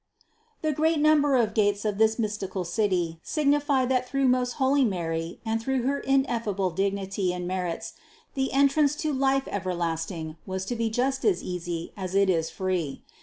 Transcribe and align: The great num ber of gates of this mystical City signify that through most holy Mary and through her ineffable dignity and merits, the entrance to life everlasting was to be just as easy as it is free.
The 0.63 0.73
great 0.73 0.97
num 0.99 1.21
ber 1.21 1.35
of 1.35 1.53
gates 1.53 1.85
of 1.85 1.99
this 1.99 2.17
mystical 2.17 2.63
City 2.65 3.19
signify 3.21 3.85
that 3.85 4.09
through 4.09 4.27
most 4.27 4.53
holy 4.53 4.83
Mary 4.83 5.39
and 5.45 5.61
through 5.61 5.83
her 5.83 5.99
ineffable 5.99 6.71
dignity 6.71 7.31
and 7.31 7.47
merits, 7.47 7.93
the 8.33 8.51
entrance 8.51 8.95
to 8.95 9.13
life 9.13 9.47
everlasting 9.51 10.37
was 10.43 10.65
to 10.65 10.75
be 10.75 10.89
just 10.89 11.23
as 11.23 11.43
easy 11.43 11.93
as 11.95 12.15
it 12.15 12.31
is 12.31 12.49
free. 12.49 13.03